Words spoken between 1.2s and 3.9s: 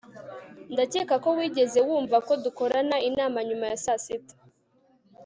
ko wigeze wumva ko dukorana inama nyuma ya